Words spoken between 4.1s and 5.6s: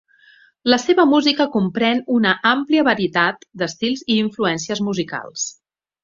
influències musicals.